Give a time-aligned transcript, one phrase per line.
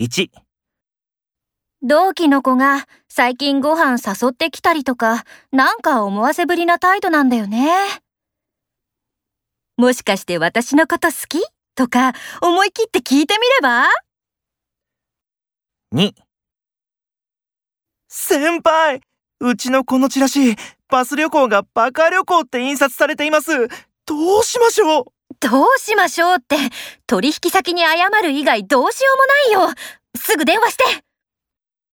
[0.00, 0.30] 1、
[1.82, 7.68] 同期の子が最近ご飯誘ってきたりとか、なんか思わせぶりな態度なんだよね。
[9.76, 11.44] もしかして私のこと好き？
[11.74, 13.88] とか思い切って聞いてみれば
[15.94, 16.14] ？2、
[18.08, 19.02] 先輩
[19.40, 20.56] うちのこのチラシ、
[20.88, 23.68] バス旅行がバカ旅行って印刷されています。
[24.06, 25.04] どうしましょう？
[25.40, 26.56] どうしましょうって
[27.06, 29.10] 取引先に謝る以外どうしよ
[29.50, 29.74] うもないよ。
[30.16, 30.84] すぐ電話して